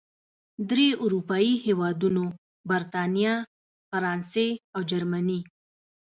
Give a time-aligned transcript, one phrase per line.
[0.69, 2.23] درې اروپايي هېوادونو،
[2.69, 3.33] بریتانیا،
[3.91, 5.39] فرانسې او جرمني